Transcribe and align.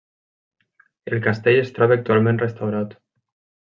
El 1.11 1.21
castell 1.27 1.59
es 1.65 1.69
troba 1.77 1.97
actualment 1.99 2.43
restaurat. 2.45 2.97